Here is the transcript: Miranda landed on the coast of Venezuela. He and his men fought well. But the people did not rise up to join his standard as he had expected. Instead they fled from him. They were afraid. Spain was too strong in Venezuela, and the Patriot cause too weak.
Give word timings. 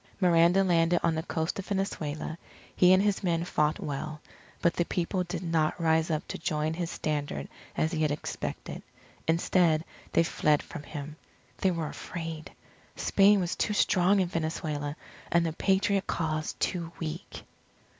Miranda 0.19 0.63
landed 0.63 0.99
on 1.03 1.13
the 1.13 1.21
coast 1.21 1.59
of 1.59 1.67
Venezuela. 1.67 2.35
He 2.75 2.91
and 2.91 3.03
his 3.03 3.21
men 3.23 3.43
fought 3.45 3.79
well. 3.79 4.19
But 4.59 4.73
the 4.73 4.83
people 4.85 5.23
did 5.23 5.43
not 5.43 5.79
rise 5.79 6.09
up 6.09 6.27
to 6.29 6.39
join 6.39 6.73
his 6.73 6.89
standard 6.89 7.47
as 7.77 7.91
he 7.91 8.01
had 8.01 8.09
expected. 8.09 8.81
Instead 9.27 9.85
they 10.13 10.23
fled 10.23 10.63
from 10.63 10.81
him. 10.81 11.17
They 11.59 11.69
were 11.69 11.85
afraid. 11.89 12.51
Spain 12.95 13.39
was 13.41 13.55
too 13.55 13.73
strong 13.75 14.19
in 14.19 14.27
Venezuela, 14.27 14.95
and 15.31 15.45
the 15.45 15.53
Patriot 15.53 16.07
cause 16.07 16.53
too 16.53 16.91
weak. 16.97 17.43